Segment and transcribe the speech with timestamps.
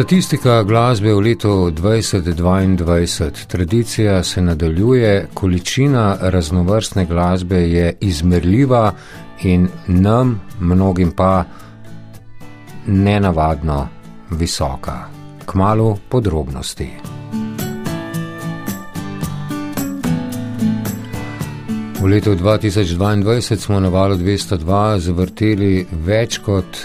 [0.00, 3.46] Statistika glasbe v letu 2022.
[3.46, 8.92] Tradicija se nadaljuje, količina raznovrstne glasbe je izmerljiva
[9.42, 11.44] in nam, mnogim pa,
[12.86, 13.88] nenavadno
[14.30, 14.98] visoka.
[15.46, 17.09] Kmalo podrobnosti.
[22.00, 26.78] V letu 2022 smo na valu 202 zavrteli več kot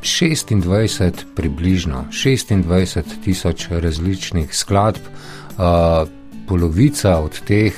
[0.00, 6.06] 26, eh, približno 26 tisoč različnih skladb, eh,
[6.48, 7.74] polovica od teh,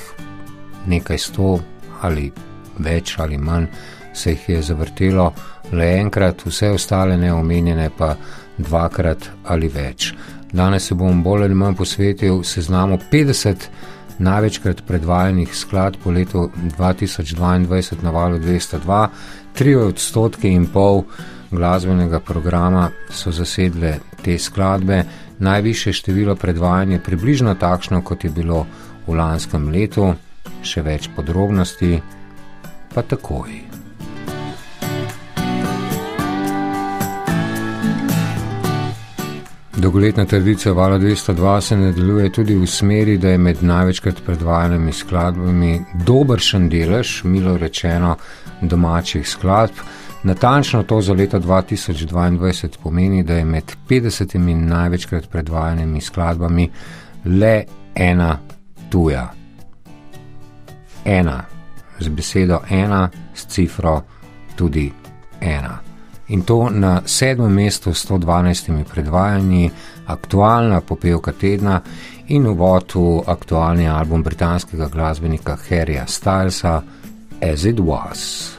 [0.87, 1.59] nekaj sto
[2.01, 2.31] ali
[2.79, 3.67] več ali manj,
[4.13, 5.33] se jih je zavrtelo
[5.71, 8.15] le enkrat, vse ostale neomenjene pa
[8.57, 10.13] dvakrat ali več.
[10.53, 13.69] Danes se bom bolj ali manj posvetil seznamu 50
[14.19, 19.07] največkrat predvajanih skladb po letu 2022 na valu 202,
[19.57, 21.03] 3 odstotke in pol
[21.51, 25.03] glasbenega programa so zasedle te skladbe,
[25.39, 28.65] najviše število predvajanja je približno takšno, kot je bilo
[29.07, 30.13] v lanskem letu,
[30.63, 32.01] še več podrobnosti
[32.93, 33.66] pa takoj.
[39.77, 45.81] Dolgoletna tradicija Vala 202 se nadaljuje tudi v smeri, da je med največkrat predvajanimi skladbami
[46.05, 48.15] dobršen delež, milo rečeno,
[48.61, 49.73] domačih skladb.
[50.23, 56.69] Natančno to za leto 2022 pomeni, da je med 50 največkrat predvajanimi skladbami
[57.25, 57.63] le
[57.95, 58.39] ena
[58.89, 59.33] tuja.
[61.05, 61.43] Ena,
[61.99, 64.01] z besedo ena, s cifro
[64.55, 64.91] tudi
[65.41, 65.86] ena
[66.29, 69.71] in to na sedmem mestu s 112 predvajanji,
[70.05, 71.81] aktualna popevka tedna
[72.27, 72.61] in v
[73.27, 76.81] aktualni album britanskega glasbenika Harryja Stylesa
[77.41, 78.51] As It Was.